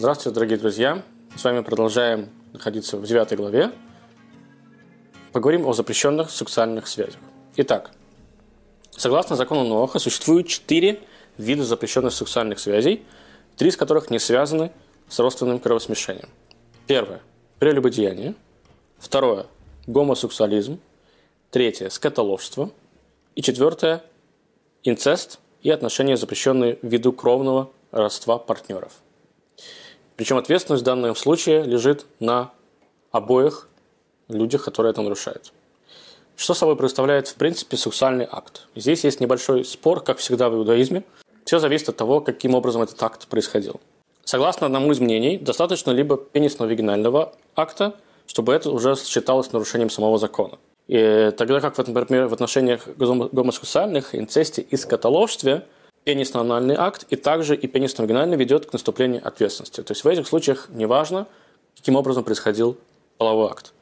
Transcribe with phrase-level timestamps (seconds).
[0.00, 1.02] Здравствуйте, дорогие друзья.
[1.36, 3.70] С вами продолжаем находиться в девятой главе.
[5.30, 7.20] Поговорим о запрещенных сексуальных связях.
[7.56, 7.90] Итак,
[8.92, 11.02] согласно закону Ноаха, существует четыре
[11.36, 13.04] вида запрещенных сексуальных связей,
[13.58, 14.72] три из которых не связаны
[15.10, 16.30] с родственным кровосмешением.
[16.86, 17.20] Первое–
[17.58, 18.36] прелюбодеяние.
[18.96, 19.48] Второе–
[19.86, 20.80] гомосексуализм.
[21.50, 22.70] Третье– скотоложство.
[23.34, 24.02] И четвертое–
[24.82, 28.94] инцест и отношения, запрещенные ввиду кровного родства партнеров.
[30.20, 32.50] Причем ответственность в данном случае лежит на
[33.10, 33.68] обоих
[34.28, 35.50] людях, которые это нарушают.
[36.36, 38.66] Что собой представляет, в принципе, сексуальный акт?
[38.76, 41.04] Здесь есть небольшой спор, как всегда в иудаизме.
[41.46, 43.80] Все зависит от того, каким образом этот акт происходил.
[44.22, 47.94] Согласно одному из мнений, достаточно либо пенисно-вагинального акта,
[48.26, 50.58] чтобы это уже считалось нарушением самого закона.
[50.86, 55.64] И тогда как, например, в отношениях гомосексуальных, инцесте и скотоложстве–
[56.10, 59.80] пенисно-анальный акт и также и пенисно-вагинальный ведет к наступлению ответственности.
[59.80, 61.28] То есть в этих случаях неважно,
[61.76, 62.76] каким образом происходил
[63.16, 63.72] половой акт.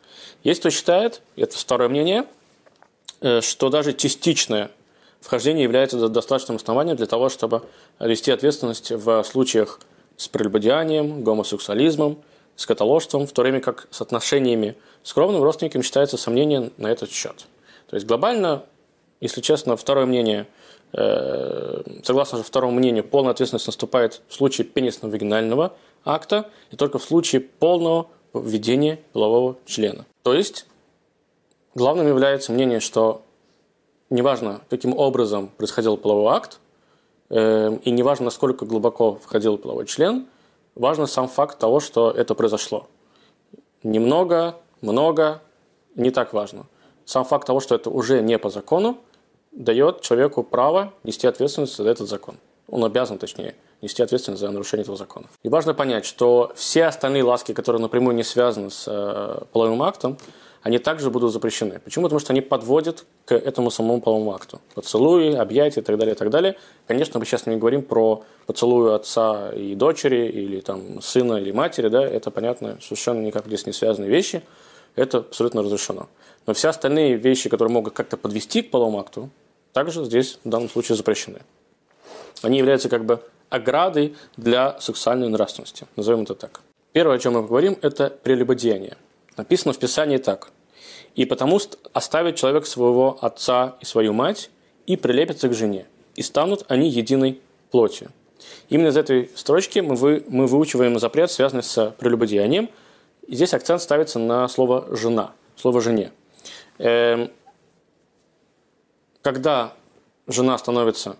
[0.44, 2.26] Есть кто считает, это второе мнение,
[3.22, 4.70] э, что даже частичное
[5.20, 7.62] вхождение является достаточным основанием для того, чтобы
[7.98, 9.80] вести ответственность в случаях
[10.18, 12.18] с прелюбодеянием, гомосексуализмом,
[12.56, 17.46] скотоложством, в то время как с отношениями с кровным родственником считается сомнение на этот счет.
[17.88, 18.64] То есть глобально,
[19.22, 20.46] если честно, второе мнение–
[20.92, 27.40] согласно же второму мнению, полная ответственность наступает в случае пенисно-вагинального акта и только в случае
[27.42, 30.06] полного введения полового члена.
[30.22, 30.66] То есть
[31.74, 33.22] главным является мнение, что
[34.10, 36.58] неважно, каким образом происходил половой акт,
[37.30, 40.26] э, и неважно, насколько глубоко входил половой член,
[40.74, 42.86] важно сам факт того, что это произошло.
[43.82, 45.42] Немного, много,
[45.94, 46.66] не так важно.
[47.04, 48.98] Сам факт того, что это уже не по закону,
[49.52, 52.36] дает человеку право нести ответственность за этот закон.
[52.68, 55.26] Он обязан, точнее, нести ответственность за нарушение этого закона.
[55.42, 60.18] И важно понять, что все остальные ласки, которые напрямую не связаны с э, половым актом,
[60.62, 61.80] они также будут запрещены.
[61.82, 62.04] Почему?
[62.04, 64.60] Потому что они подводят к этому самому половому акту.
[64.74, 66.56] Поцелуи, объятия и так далее, и так далее.
[66.86, 71.88] Конечно, мы сейчас не говорим про поцелуи отца и дочери, или там сына или матери,
[71.88, 74.42] да, это, понятно, совершенно никак здесь не связанные вещи,
[74.98, 76.08] это абсолютно разрешено.
[76.46, 79.30] Но все остальные вещи, которые могут как-то подвести к половому акту,
[79.72, 81.40] также здесь в данном случае запрещены.
[82.42, 85.86] Они являются как бы оградой для сексуальной нравственности.
[85.96, 86.60] Назовем это так.
[86.92, 88.96] Первое, о чем мы поговорим, это прелюбодеяние.
[89.36, 90.50] Написано в Писании так.
[91.14, 91.60] «И потому
[91.92, 94.50] оставит человек своего отца и свою мать,
[94.86, 98.10] и прилепится к жене, и станут они единой плотью».
[98.68, 102.70] Именно из этой строчки мы, вы, мы выучиваем запрет, связанный с прелюбодеянием.
[103.28, 106.12] Здесь акцент ставится на слово «жена», слово «жене».
[106.78, 107.30] Эм,
[109.20, 109.74] когда
[110.26, 111.16] жена становится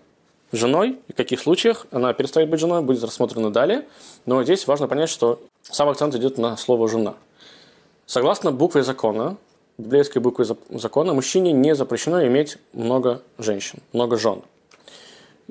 [0.51, 3.85] женой, и в каких случаях она перестает быть женой, будет рассмотрено далее.
[4.25, 7.13] Но здесь важно понять, что сам акцент идет на слово «жена».
[8.07, 9.37] Согласно букве закона,
[9.77, 14.41] библейской букве закона, мужчине не запрещено иметь много женщин, много жен.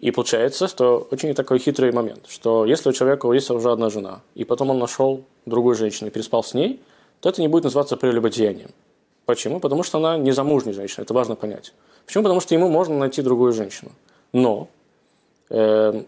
[0.00, 4.20] И получается, что очень такой хитрый момент, что если у человека есть уже одна жена,
[4.34, 6.80] и потом он нашел другую женщину и переспал с ней,
[7.20, 8.70] то это не будет называться прелюбодеянием.
[9.26, 9.58] Почему?
[9.58, 11.74] Потому что она не замужняя женщина, это важно понять.
[12.06, 12.22] Почему?
[12.22, 13.90] Потому что ему можно найти другую женщину.
[14.32, 14.68] Но
[15.50, 16.02] э,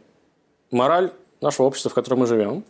[0.71, 2.65] мораль нашего общества, в котором мы живем,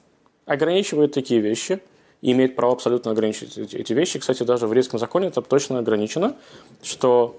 [0.47, 1.81] ограничивает такие вещи
[2.23, 4.19] и имеет право абсолютно ограничить эти вещи.
[4.19, 6.35] Кстати, даже в еврейском законе это точно ограничено,
[6.83, 7.39] что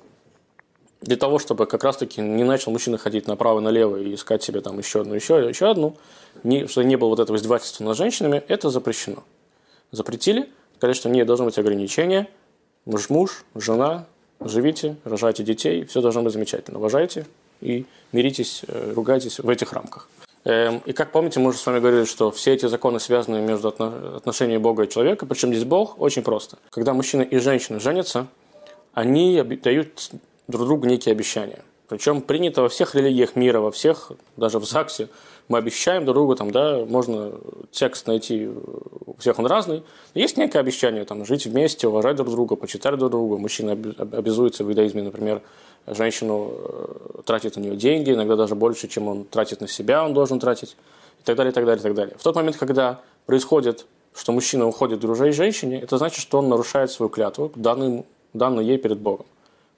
[1.02, 3.60] для того, чтобы как раз-таки не начал мужчина ходить направо
[3.98, 5.98] и искать себе там еще одну, еще, еще одну,
[6.44, 9.24] не, что не было вот этого издевательства над женщинами, это запрещено.
[9.92, 12.28] Запретили, сказали, что нет, должно быть ограничение,
[12.86, 14.06] муж, муж, жена,
[14.40, 16.78] живите, рожайте детей, все должно быть замечательно.
[16.78, 17.26] Уважайте
[17.62, 20.08] и миритесь, э, ругайтесь в этих рамках.
[20.44, 23.68] Эм, и как помните, мы уже с вами говорили, что все эти законы связаны между
[23.68, 25.26] отношениями Бога и человека.
[25.26, 26.58] Причем здесь Бог очень просто.
[26.72, 28.28] Когда мужчина и женщина женятся,
[28.94, 30.12] они дают
[30.52, 31.64] друг другу некие обещания.
[31.88, 35.09] Причем принято во всех религиях мира, во всех, даже в ЗАГСе,
[35.50, 37.34] мы обещаем друг другу, там, да, можно
[37.72, 39.84] текст найти, у всех он разный.
[40.14, 43.38] Есть некое обещание, там, жить вместе, уважать друг друга, почитать друг друга.
[43.38, 45.42] Мужчина обязуется в иудаизме, например,
[45.88, 50.14] женщину э, тратит на нее деньги, иногда даже больше, чем он тратит на себя, он
[50.14, 50.78] должен тратить,
[51.20, 52.16] и так далее, и так далее, и так далее.
[52.18, 56.50] В тот момент, когда происходит, что мужчина уходит к другой женщине, это значит, что он
[56.50, 59.26] нарушает свою клятву, данную, данную ей перед Богом.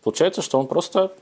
[0.03, 1.13] Получается, что он просто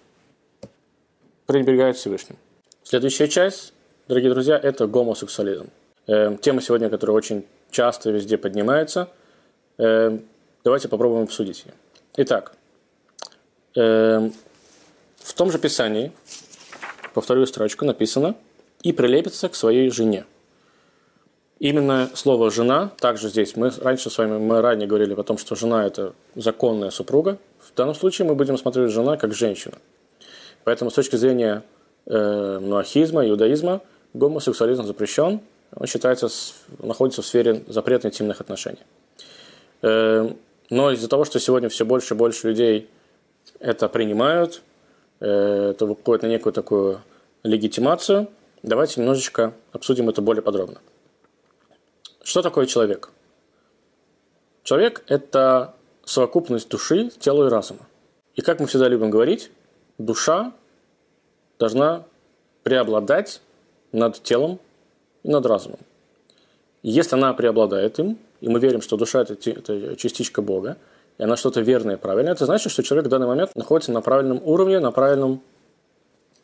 [1.45, 2.37] пренебрегает Всевышним.
[2.83, 3.73] Следующая часть,
[4.07, 5.69] дорогие друзья, это гомосексуализм.
[6.07, 9.09] Э, тема сегодня, которая очень часто везде поднимается.
[9.77, 10.17] Э,
[10.63, 11.73] давайте попробуем обсудить ее.
[12.17, 12.55] Итак,
[13.75, 14.29] э,
[15.17, 16.11] в том же Писании,
[17.13, 18.35] по вторую строчку написано
[18.81, 20.25] «и прилепится к своей жене».
[21.59, 23.55] Именно слово «жена» также здесь.
[23.55, 27.37] Мы раньше с вами, мы ранее говорили о том, что жена– это законная супруга.
[27.73, 29.75] В данном случае мы будем смотреть жена как женщина.
[30.63, 31.63] Поэтому с точки зрения
[32.05, 33.81] э, нуахизма, иудаизма,
[34.13, 35.39] гомосексуализм запрещен.
[35.75, 36.27] Он считается,
[36.79, 38.81] находится в сфере запрета интимных отношений.
[39.81, 40.29] Э,
[40.69, 42.89] но из-за того, что сегодня все больше и больше людей
[43.59, 44.61] это принимают,
[45.19, 47.01] э, это выходит на некую такую
[47.43, 48.27] легитимацию,
[48.63, 50.79] давайте немножечко обсудим это более подробно.
[52.23, 53.09] Что такое человек?
[54.63, 55.73] Человек– это
[56.11, 57.87] совокупность души, тела и разума.
[58.35, 59.51] И как мы всегда любим говорить,
[59.97, 60.51] душа
[61.57, 62.03] должна
[62.63, 63.41] преобладать
[63.91, 64.59] над телом
[65.23, 65.79] и над разумом.
[66.83, 70.77] Если она преобладает им, и мы верим, что душа– это, это частичка Бога,
[71.17, 74.01] и она что-то верное и правильное, это значит, что человек в данный момент находится на
[74.01, 75.41] правильном уровне, на правильном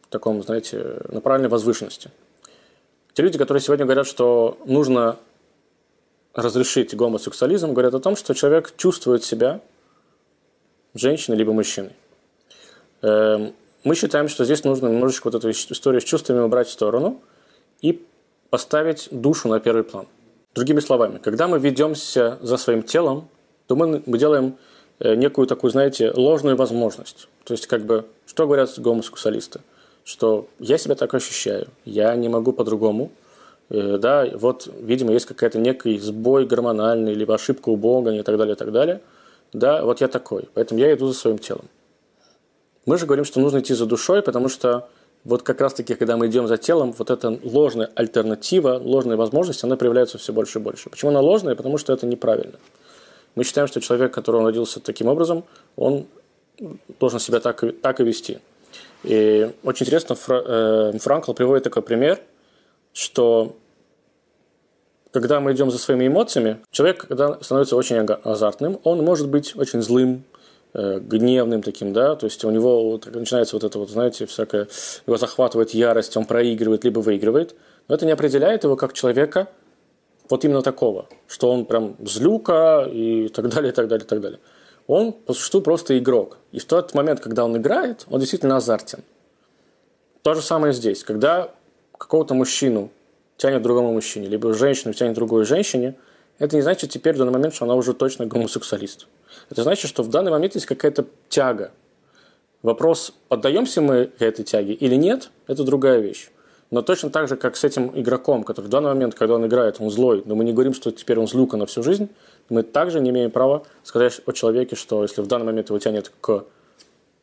[0.10, 2.12] таком, знаете, на правильной возвышенности.
[3.14, 5.18] Те люди, которые сегодня говорят, что нужно
[6.38, 9.60] разрешить гомосексуализм, говорят о том, что человек чувствует себя
[10.94, 11.94] женщиной либо мужчиной.
[13.02, 13.54] Эм,
[13.84, 17.20] мы считаем, что здесь нужно немножечко вот эту историю с чувствами убрать в сторону
[17.82, 18.06] и
[18.52, 20.06] поставить душу на первый план.
[20.54, 23.30] Другими словами, когда мы ведемся за своим телом,
[23.66, 24.58] то мы, мы делаем
[25.00, 27.30] э, некую такую, знаете, ложную возможность.
[27.46, 29.62] То есть, как бы, что говорят гомосексуалисты?
[30.04, 33.12] Что я себя так ощущаю, я не могу по-другому–
[33.70, 38.56] да, вот, видимо, есть какая-то некий сбой гормональный, либо ошибка у Бога и так далее,
[38.56, 39.02] и так далее.
[39.54, 41.66] Да, вот я такой, поэтому я иду за своим телом.
[42.86, 44.88] Мы же говорим, что нужно идти за душой, потому что
[45.26, 49.76] вот как раз-таки, когда мы идем за телом, вот эта ложная альтернатива, ложная возможность, она
[49.76, 50.90] проявляется все больше и больше.
[50.90, 51.56] Почему она ложная?
[51.56, 52.60] Потому что это неправильно.
[53.36, 55.44] Мы считаем, что человек, который родился таким образом,
[55.76, 56.06] он
[57.00, 58.40] должен себя так, так и вести.
[59.04, 62.22] И очень интересно, э, Франкл приводит такой пример–
[62.98, 63.56] что
[65.12, 69.84] когда мы идем за своими эмоциями, человек, когда становится очень азартным, он может быть очень
[69.84, 70.24] злым,
[70.74, 74.68] э, гневным таким, да, то есть у него начинается вот это вот, знаете, всякое,
[75.06, 77.56] его захватывает ярость, он проигрывает, либо выигрывает,
[77.88, 79.48] но это не определяет его как человека
[80.28, 84.22] вот именно такого, что он прям злюка и так далее, и так далее, и так
[84.22, 84.40] далее.
[84.88, 86.38] Он по существу просто игрок.
[86.52, 89.04] И в тот момент, когда он играет, он действительно азартен.
[90.24, 91.04] То же самое здесь.
[91.04, 91.52] Когда
[91.98, 92.90] какого-то мужчину
[93.38, 95.96] тянет другому мужчине, либо женщину тянет другой женщине,
[96.40, 99.08] это не значит теперь в данный момент, что она уже точно гомосексуалист.
[99.50, 101.72] Это значит, что в данный момент есть какая-то тяга.
[102.64, 106.30] Вопрос, поддаемся мы этой тяге или нет, это другая вещь.
[106.70, 109.78] Но точно так же, как с этим игроком, который в данный момент, когда он играет,
[109.80, 112.10] он злой, но мы не говорим, что теперь он злюка на всю жизнь,
[112.50, 116.12] мы также не имеем права сказать о человеке, что если в данный момент его тянет
[116.20, 116.44] к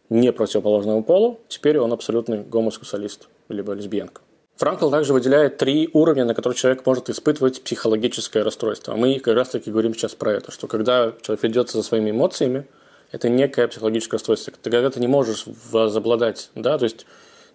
[0.08, 4.22] не противоположному полу, теперь он абсолютный гомосексуалист, либо лесбиянка.
[4.56, 8.94] Франкл также выделяет три уровня, на которые человек может испытывать психологическое расстройство.
[8.94, 12.10] А мы как раз таки говорим сейчас про это, что когда человек ведется за своими
[12.10, 12.66] эмоциями,
[13.10, 14.52] это некое психологическое расстройство.
[14.62, 17.04] Ты когда ты не можешь возобладать, да, то есть,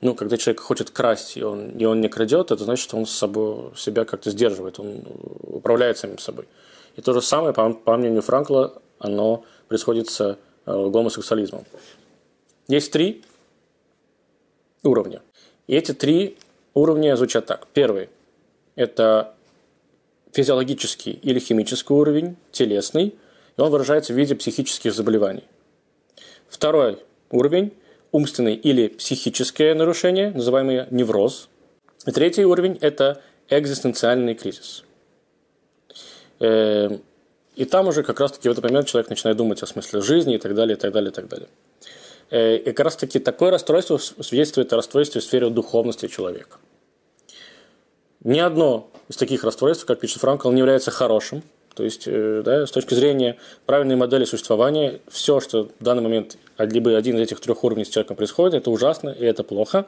[0.02, 3.06] ну, когда человек хочет красть, и он, и он не крадет, это значит, что он
[3.06, 5.04] с собой, себя как-то сдерживает, он
[5.42, 6.48] управляет самим собой.
[6.98, 11.64] И то же самое, по, по мнению Франкла, оно происходит с э, гомосексуализмом.
[12.68, 13.24] Есть три
[14.84, 15.22] уровня.
[15.68, 16.38] И эти три
[16.80, 17.68] уровни звучат так.
[17.74, 18.10] Первый–
[18.76, 19.34] это
[20.32, 23.16] физиологический или химический уровень, телесный,
[23.58, 25.44] и он выражается в виде психических заболеваний.
[26.48, 27.74] Второй уровень–
[28.12, 31.50] умственный или психическое нарушение, называемый невроз.
[32.06, 34.84] И третий уровень– это экзистенциальный кризис.
[36.40, 37.02] Эм,
[37.56, 40.38] и там уже как раз-таки в этот момент человек начинает думать о смысле жизни и
[40.38, 41.50] так далее, и так далее, и так далее.
[42.30, 46.58] Э, и как раз-таки такое расстройство свидетельствует о расстройстве в сфере духовности человека.
[48.24, 51.42] Ни одно из таких расстройств, как пишет Франкл, не является хорошим.
[51.76, 56.38] То есть, э, да, с точки зрения правильной модели существования, все, что в данный момент
[56.58, 59.86] либо один из этих трех уровней с человеком происходит, это ужасно и это плохо.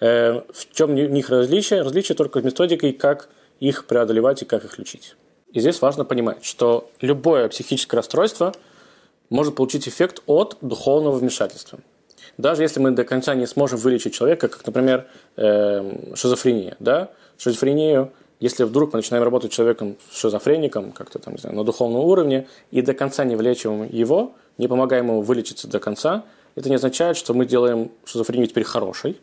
[0.00, 1.82] Э, в чем у них различие?
[1.82, 3.28] Различие только в методике, как
[3.60, 5.16] их преодолевать и как их лечить.
[5.52, 8.54] И здесь важно понимать, что любое психическое расстройство
[9.28, 11.80] может получить эффект от духовного вмешательства.
[12.36, 15.06] Даже если мы до конца не сможем вылечить человека, как, например,
[15.36, 21.34] э, шизофрения, да, шизофрению, если вдруг мы начинаем работать с человеком, с шизофреником, как-то там,
[21.34, 25.68] не знаю, на духовном уровне, и до конца не влечиваем его, не помогаем ему вылечиться
[25.68, 29.20] до конца, это не означает, что мы делаем шизофрению теперь хорошей,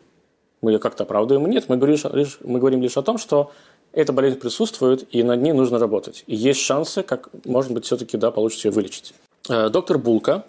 [0.62, 1.48] мы ее как-то оправдываем.
[1.48, 3.52] Нет, мы говорим, лишь, мы говорим лишь о том, что
[3.92, 6.24] эта болезнь присутствует, и над ней нужно работать.
[6.26, 9.14] И есть шансы, как, может быть, все-таки, да, получится ее вылечить.
[9.48, 10.44] Э, доктор Булка,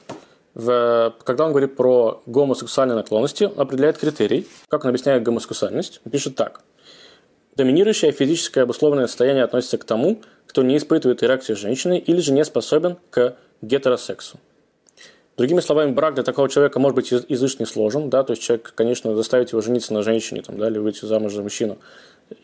[0.57, 4.47] в, когда он говорит про гомосексуальные наклонности, он определяет критерий.
[4.69, 6.01] Как он объясняет гомосексуальность?
[6.03, 6.61] Он пишет так.
[7.55, 12.33] Доминирующее физическое обусловленное состояние относится к тому, кто не испытывает эрекции с женщиной или же
[12.33, 14.39] не способен к гетеросексу.
[15.37, 19.15] Другими словами, брак для такого человека может быть излишне сложен, да, то есть человек, конечно,
[19.15, 21.77] заставить его жениться на женщине, там, да, или выйти замуж за мужчину,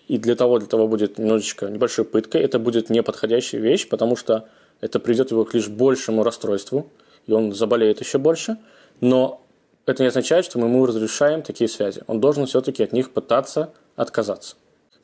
[0.07, 4.47] и для того, для того будет немножечко небольшой пыткой, это будет неподходящая вещь, потому что
[4.81, 6.91] это приведет его к лишь большему расстройству,
[7.27, 8.57] и он заболеет еще больше,
[9.01, 9.41] но
[9.85, 12.01] это не означает, что мы ему разрешаем такие связи.
[12.07, 14.55] Он должен все-таки от них пытаться отказаться.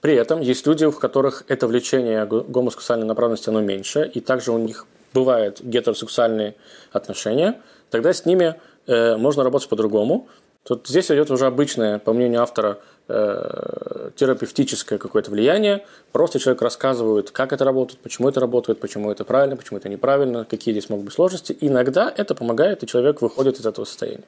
[0.02, 4.58] При этом есть люди, у которых это влечение гомосексуальной направленности оно меньше, и также у
[4.58, 6.56] них бывают гетеросексуальные
[6.92, 7.60] отношения,
[7.90, 8.56] тогда с ними
[8.88, 10.28] э, можно работать по-другому.
[10.64, 15.86] Тут здесь идет уже обычное, по мнению автора, терапевтическое какое-то влияние.
[16.12, 20.46] Просто человек рассказывает, как это работает, почему это работает, почему это правильно, почему это неправильно,
[20.46, 21.58] какие здесь могут быть сложности.
[21.60, 24.26] Иногда это помогает, и человек выходит из этого состояния.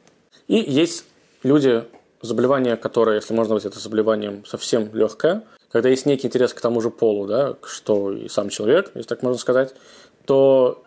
[0.47, 1.05] И есть
[1.43, 1.83] люди,
[2.21, 6.81] заболевание, которое, если можно назвать это заболеванием, совсем легкое, когда есть некий интерес к тому
[6.81, 9.73] же полу, да, что и сам человек, если так можно сказать,
[10.25, 10.83] то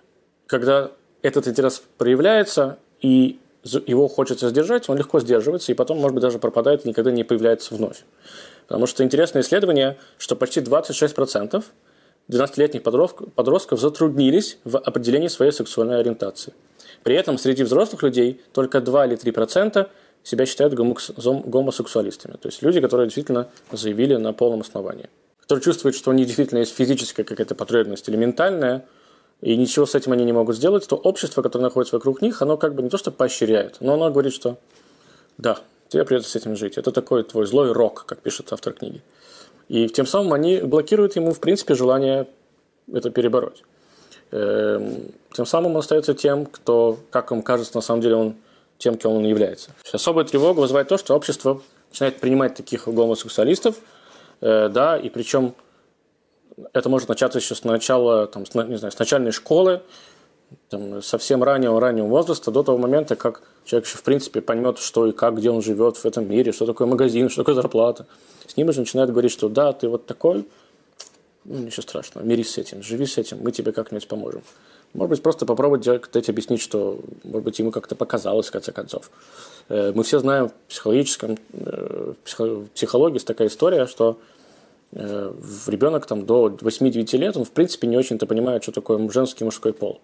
[0.47, 0.91] когда
[1.23, 6.39] этот интерес проявляется и его хочется сдержать, он легко сдерживается и потом, может быть, даже
[6.39, 8.05] пропадает и никогда не появляется вновь.
[8.67, 11.65] Потому что интересное исследование, что почти 26%
[12.31, 16.55] 12-летних подростков, затруднились в определении своей сексуальной ориентации.
[17.03, 19.89] При этом среди взрослых людей только 2 или 3%
[20.23, 22.37] себя считают гомосексуалистами.
[22.39, 25.11] То есть люди, которые действительно заявили на полном основании.
[25.43, 28.87] Которые чувствуют, что у них действительно есть физическая какая-то потребность или ментальная,
[29.45, 32.57] и ничего с этим они не могут сделать, то общество, которое находится вокруг них, оно
[32.57, 34.57] как бы не то что поощряет, но оно говорит, что
[35.37, 35.59] да,
[35.91, 36.79] тебе придется с этим жить.
[36.79, 39.03] Это такой твой злой рок, как пишет автор книги.
[39.69, 42.27] И тем самым они блокируют ему, в принципе, желание
[42.91, 43.63] это перебороть.
[44.31, 48.37] Эм, тем самым он остается тем, кто, как ему кажется, на самом деле он
[48.79, 49.73] тем, кем он является.
[49.93, 51.61] Особая тревога вызывает то, что общество
[51.91, 53.77] начинает принимать таких гомосексуалистов,
[54.41, 55.55] э, да, и причем
[56.73, 59.83] это может начаться еще с начала, там, с, не знаю, с начальной школы,
[60.69, 65.07] там, совсем раннего, раннего возраста, до того момента, как человек еще, в принципе, поймет, что
[65.07, 68.07] и как, где он живет в этом мире, что такое магазин, что такое зарплата.
[68.47, 70.47] С ним уже начинает говорить, что да, ты вот такой,
[71.45, 74.43] ну, ничего страшного, мирись с этим, живи с этим, мы тебе как-нибудь поможем.
[74.93, 79.11] Может быть, просто попробовать дать объяснить, что, может быть, ему как-то показалось, в конце концов.
[79.69, 84.19] Э, мы все знаем в психологическом, э, в психологии есть такая история, что
[84.93, 89.73] ребенок там до 8-9 лет, он в принципе не очень-то понимает, что такое женский мужской
[89.73, 90.01] пол.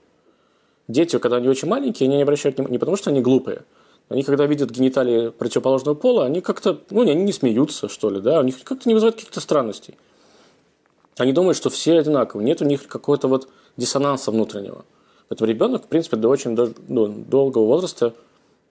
[0.88, 3.62] Дети, когда они очень маленькие, они не обращают внимания, не потому что они глупые,
[4.08, 8.40] они, когда видят гениталии противоположного пола, они как-то, ну, они не смеются, что ли, да,
[8.40, 9.96] у них как-то не вызывает каких-то странностей.
[11.16, 14.84] Они думают, что все одинаковые, нет у них какого-то вот диссонанса внутреннего.
[15.28, 16.56] Поэтому ребенок, в принципе, до очень
[16.88, 18.14] ну, долгого возраста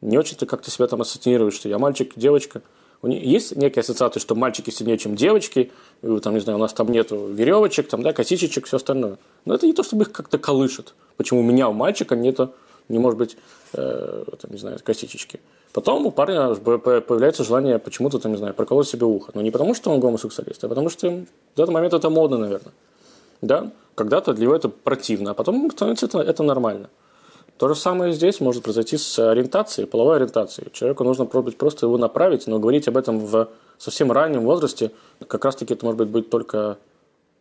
[0.02, 2.62] не очень-то как-то себя там ассоциирует, что я мальчик, девочка.
[3.04, 6.92] Есть некие ассоциации, что мальчики сильнее, чем девочки, и, там, не знаю, у нас там
[6.92, 9.18] нету веревочек, там, да, косичечек, все остальное.
[9.46, 10.94] Но это не то, чтобы их как-то колышет.
[11.16, 12.54] Почему у меня, у мальчика, нету,
[12.90, 13.38] не может быть,
[13.74, 15.40] э, там, не знаю, косичечки.
[15.72, 19.32] Потом у парня появляется желание почему-то, там, не знаю, проколоть себе ухо.
[19.34, 22.74] Но не потому, что он гомосексуалист, а потому что в этот момент это модно, наверное.
[23.42, 23.72] Да?
[23.96, 26.90] Когда-то для него это противно, а потом становится это, это нормально.
[27.60, 30.70] То же самое здесь может произойти с ориентацией, половой ориентацией.
[30.72, 34.92] Человеку нужно пробовать просто его направить, но говорить об этом в совсем раннем возрасте,
[35.28, 36.78] как раз-таки это может быть будет только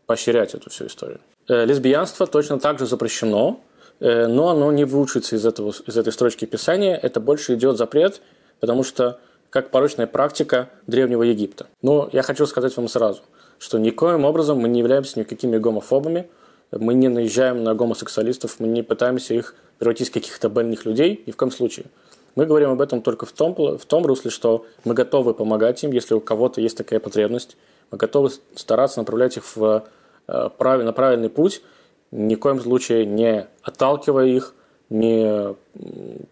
[0.07, 1.21] поощрять эту всю историю.
[1.47, 3.61] Э, лесбиянство точно так же запрещено,
[4.01, 6.97] э, но оно не выучится из, этого, из этой строчки писания.
[6.97, 8.21] Это больше идет запрет,
[8.59, 9.21] потому что
[9.51, 11.67] как порочная практика Древнего Египта.
[11.81, 13.21] Но я хочу сказать вам сразу,
[13.61, 16.29] что никоим образом мы не являемся никакими гомофобами,
[16.73, 21.31] мы не наезжаем на гомосексуалистов, мы не пытаемся их превратить в каких-то больных людей, ни
[21.31, 21.87] в коем случае.
[22.35, 25.91] Мы говорим об этом только в том, в том русле, что мы готовы помогать им,
[25.93, 27.57] если у кого-то есть такая потребность.
[27.91, 29.85] Мы готовы стараться направлять их в,
[30.29, 31.63] э, на правильный путь,
[32.11, 34.55] ни в коем случае не отталкивая их,
[34.91, 35.55] не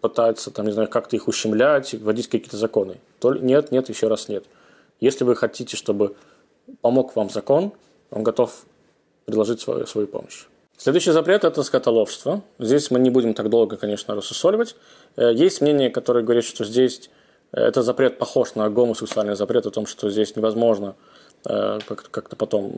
[0.01, 2.97] пытаться, там, не знаю, как-то их ущемлять, вводить какие-то законы.
[3.23, 4.45] Нет, нет, еще раз нет.
[4.99, 6.15] Если вы хотите, чтобы
[6.81, 7.73] помог вам закон,
[8.09, 8.65] он готов
[9.25, 10.45] предложить свою, свою помощь.
[10.79, 12.43] Следующий запрет– это скотоловство.
[12.59, 14.75] Здесь мы не будем так долго, конечно, рассусоливать.
[15.15, 17.09] Э, есть мнение, которое говорит, что здесь
[17.51, 20.95] э, этот запрет похож на гомосексуальный запрет о том, что здесь невозможно
[21.49, 22.75] э, как-то потом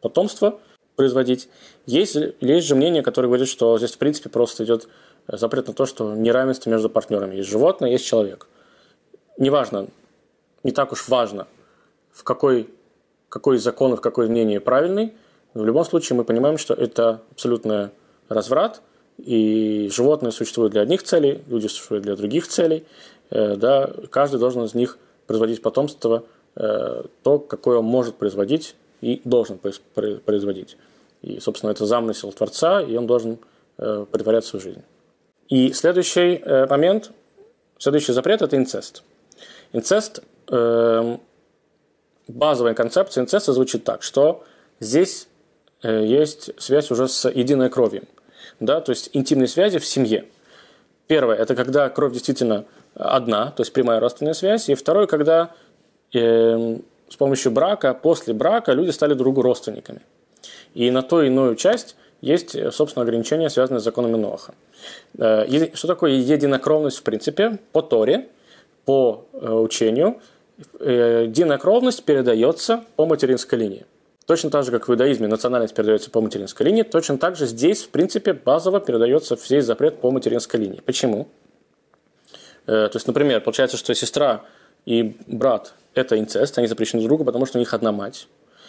[0.00, 0.60] потомство
[0.94, 1.48] производить.
[1.86, 4.86] Есть, есть же мнение, которое говорит, что здесь в принципе просто идет
[5.26, 7.34] запрет на то, что неравенство между партнерами.
[7.34, 8.46] Есть животное, есть человек.
[9.36, 9.88] Неважно,
[10.62, 11.48] не так уж важно,
[12.12, 12.70] в какой
[13.28, 15.14] какой из законов, какое мнение правильный.
[15.54, 17.90] В любом случае мы понимаем, что это абсолютно
[18.28, 18.82] разврат,
[19.18, 22.84] и животные существуют для одних целей, люди существуют для других целей.
[23.30, 26.24] Э, да, каждый должен из них производить потомство
[26.56, 30.76] э, то, какое он может производить и должен производить.
[31.22, 33.38] И, собственно, это замысел Творца, и он должен
[33.78, 34.82] э, притворяться в жизнь.
[35.48, 37.10] И следующий момент,
[37.78, 39.02] следующий запрет– это инцест.
[39.72, 41.16] Инцест, э,
[42.26, 44.44] базовая концепция инцеста звучит так, что
[44.80, 45.28] здесь
[45.82, 48.02] есть связь уже с единой кровью.
[48.58, 50.26] Да, то есть интимные связи в семье.
[51.06, 54.68] Первое– это когда кровь действительно одна, то есть прямая родственная связь.
[54.68, 55.50] И второе, когда
[56.12, 60.02] э, с помощью брака, после брака люди стали другу родственниками.
[60.74, 64.54] И на ту иную часть есть, собственно, ограничения, связанные с законами Ноаха.
[65.18, 67.58] Э, что такое единокровность в принципе?
[67.72, 68.28] По Торе,
[68.84, 70.20] по э, учению,
[70.78, 73.86] э, единокровность передается по материнской линии.
[74.30, 77.82] Точно так же, как в иудаизме национальность передается по материнской линии, точно так же здесь,
[77.82, 80.80] в принципе, базово передается весь запрет по материнской линии.
[80.86, 81.26] Почему?
[82.64, 84.44] То есть, например, получается, что сестра
[84.86, 88.28] и брат– это инцест, они запрещены друг другу, потому что у них одна мать.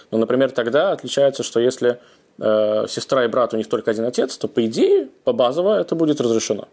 [0.09, 1.99] Но, например, тогда отличается, что если
[2.39, 5.93] э, сестра и брат, у них только один отец, то по идее, по базово это
[5.93, 6.69] будет разрешено.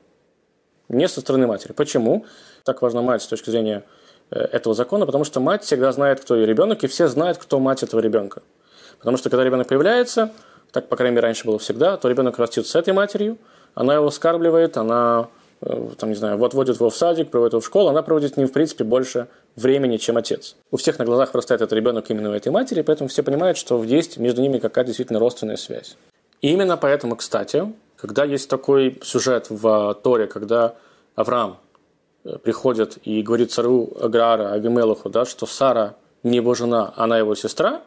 [0.88, 1.72] Не со стороны матери.
[1.72, 2.24] Почему?
[2.64, 3.84] Так важна мать с точки зрения
[4.30, 7.60] э, этого закона, потому что мать всегда знает, кто ее ребенок, и все знают, кто
[7.60, 8.40] мать этого ребенка.
[8.98, 10.32] Потому что когда ребенок появляется,
[10.72, 13.38] так, по крайней мере, раньше было всегда, то ребенок растет с этой матерью,
[13.74, 15.28] она его скармливает, она
[15.60, 18.34] Э, там, не знаю, вот водит его в садик, проводит его в школу, она проводит
[18.34, 20.56] с ним, в принципе, больше времени, чем отец.
[20.70, 23.82] У всех на глазах вырастает этот ребенок именно у этой матери, поэтому все понимают, что
[23.82, 25.96] есть между ними какая-то действительно родственная связь.
[26.40, 30.74] И именно поэтому, кстати, когда есть такой сюжет в Торе, когда
[31.16, 31.58] Авраам
[32.24, 37.34] э, приходит и говорит царю Аграра, Авимелуху, да, что Сара не его жена, она его
[37.34, 37.82] сестра,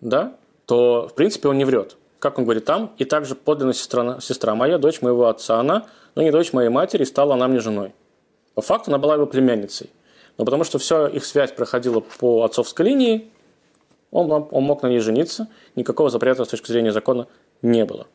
[0.00, 0.36] да,
[0.66, 1.96] то, в принципе, он не врет.
[2.18, 5.86] Как он говорит там, и также подлинная сестра, сестра моя, дочь моего отца, она–
[6.18, 7.94] но не дочь моей матери, стала она мне женой.
[8.54, 9.88] По факту она была его племянницей.
[10.36, 13.30] Но потому что вся их связь проходила по отцовской линии,
[14.10, 17.28] он, он мог на ней жениться, никакого запрета с точки зрения закона
[17.62, 18.08] не было.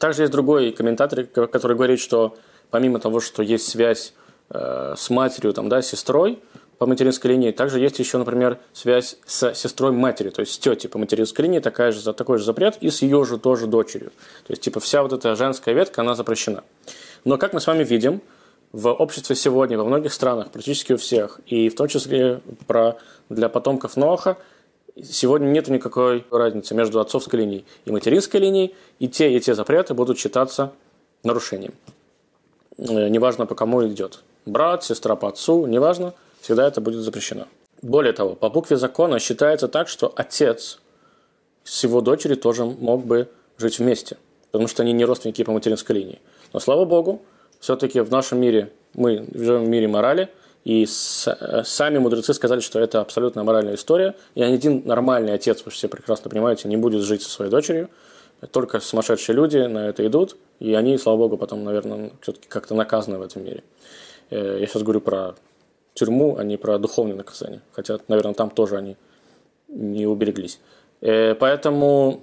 [0.00, 2.36] Также есть другой комментатор, который говорит, что
[2.70, 4.14] помимо того, что есть связь
[4.50, 6.40] э, с матерью, там, да, с сестрой
[6.78, 10.88] по материнской линии, также есть еще, например, связь с сестрой матери, то есть с тетей
[10.88, 14.10] по материнской линии, такая же, такой же запрет, и с ее же тоже дочерью.
[14.46, 16.64] То есть, типа, вся вот эта женская ветка, она запрещена.
[17.24, 18.20] Но, как мы с вами видим,
[18.72, 23.48] в обществе сегодня, во многих странах, практически у всех, и в том числе про, для
[23.48, 24.36] потомков Ноаха,
[25.00, 29.94] сегодня нет никакой разницы между отцовской линией и материнской линией, и те, и те запреты
[29.94, 30.72] будут считаться
[31.22, 31.74] нарушением.
[32.76, 34.24] Э, неважно, по кому идет.
[34.46, 37.46] Брат, сестра по отцу, неважно, всегда это будет запрещено.
[37.80, 40.78] Более того, по букве закона считается так, что отец
[41.64, 44.18] с его дочерью тоже мог бы жить вместе,
[44.50, 46.20] потому что они не родственники по материнской линии.
[46.52, 47.22] Но слава богу,
[47.60, 50.28] все-таки в нашем мире мы живем в мире морали,
[50.64, 55.32] и с, э, сами мудрецы сказали, что это абсолютно моральная история, и ни один нормальный
[55.32, 57.88] отец, вы все прекрасно понимаете, не будет жить со своей дочерью,
[58.50, 63.16] только сумасшедшие люди на это идут, и они, слава богу, потом, наверное, все-таки как-то наказаны
[63.16, 63.62] в этом мире.
[64.28, 65.34] Э, я сейчас говорю про
[65.94, 68.96] тюрьму, а не про духовное наказание, хотя, наверное, там тоже они
[69.68, 70.60] не убереглись.
[71.00, 72.22] Э, поэтому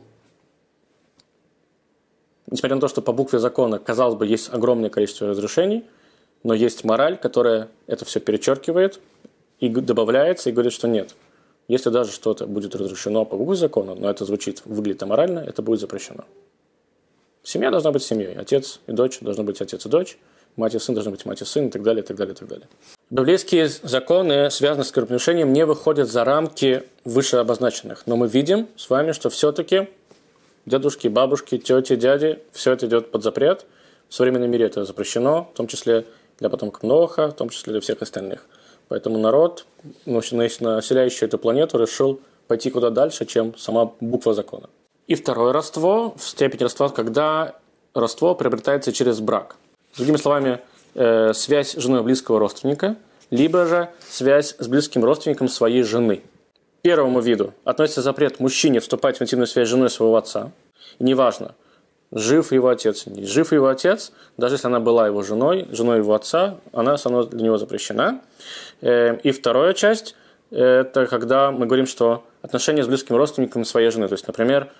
[2.51, 5.85] несмотря на то, что по букве закона, казалось бы, есть огромное количество разрешений,
[6.43, 8.99] но есть мораль, которая это все перечеркивает
[9.59, 11.15] и добавляется, и говорит, что нет.
[11.67, 15.79] Если даже что-то будет разрешено по букве закона, но это звучит, выглядит аморально, это будет
[15.79, 16.25] запрещено.
[17.43, 18.35] Семья должна быть семьей.
[18.35, 20.17] Отец и дочь должны быть отец и дочь.
[20.57, 22.37] Мать и сын должны быть мать и сын, и так далее, и так далее, и
[22.37, 22.67] так далее.
[23.11, 28.03] Библейские законы, связанные с корпоративным не выходят за рамки выше обозначенных.
[28.05, 29.89] Но мы видим с вами, что все-таки
[30.65, 33.65] дедушки, бабушки, тети, дяди, все это идет под запрет.
[34.07, 36.05] В современном мире это запрещено, в том числе
[36.39, 38.45] для потомков Ноха, в том числе для всех остальных.
[38.87, 39.65] Поэтому народ,
[40.05, 44.69] населяющий эту планету, решил пойти куда дальше, чем сама буква закона.
[45.07, 47.55] И второе родство, в степени родства, когда
[47.93, 49.57] родство приобретается через брак.
[49.97, 50.61] Другими словами,
[50.95, 52.95] э, связь с женой близкого родственника,
[53.29, 56.23] либо же связь с близким родственником своей жены–
[56.81, 60.51] первому виду относится запрет мужчине вступать в интимную связь с женой своего отца.
[60.99, 61.55] Неважно,
[62.11, 65.99] жив его отец или не жив его отец, даже если она была его женой, женой
[65.99, 68.21] его отца, она все равно для него запрещена.
[68.81, 70.15] Э, и вторая часть–
[70.51, 74.71] это когда мы говорим, что отношения с близким родственником своей жены, то есть, например,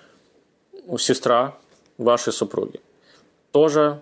[0.98, 1.54] сестра
[1.96, 2.80] вашей супруги,
[3.52, 4.00] тоже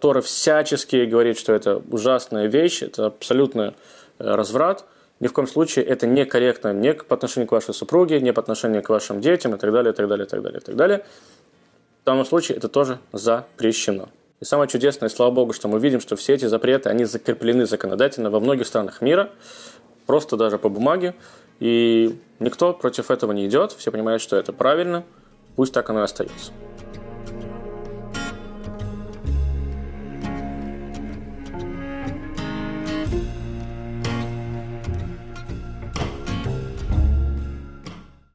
[0.00, 3.74] Тора всячески говорит, что это ужасная вещь, это абсолютно
[4.18, 4.84] э, разврат–
[5.22, 8.82] ни в коем случае это некорректно не по отношению к вашей супруге, не по отношению
[8.82, 11.04] к вашим детям и так далее, и так далее, и так далее, и так далее.
[12.02, 14.08] В данном случае это тоже запрещено.
[14.40, 18.30] И самое чудесное, слава богу, что мы видим, что все эти запреты, они закреплены законодательно
[18.30, 19.30] во многих странах мира,
[20.06, 21.14] просто даже по бумаге.
[21.60, 25.04] И никто против этого не идет, все понимают, что это правильно,
[25.54, 26.50] пусть так оно и остается.